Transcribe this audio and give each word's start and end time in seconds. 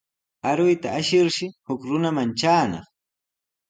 Aruyta 0.49 0.87
ashirshi 0.99 1.45
huk 1.67 1.79
runaman 1.89 2.29
traanaq. 2.39 2.85